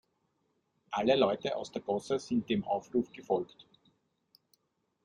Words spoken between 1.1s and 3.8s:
Leute aus der Gosse sind dem Aufruf gefolgt.